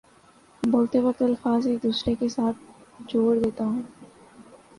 بولتے 0.63 0.99
وقت 0.99 1.21
الفاظ 1.21 1.67
ایک 1.67 1.83
دوسرے 1.83 2.15
کے 2.15 2.29
ساتھ 2.29 2.57
جوڑ 3.07 3.37
دیتا 3.39 3.63
ہوں 3.63 3.81